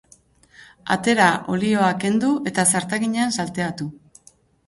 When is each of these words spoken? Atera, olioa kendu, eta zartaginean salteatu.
Atera, 0.95 1.27
olioa 1.55 1.91
kendu, 2.05 2.31
eta 2.53 2.65
zartaginean 2.77 3.35
salteatu. 3.43 3.91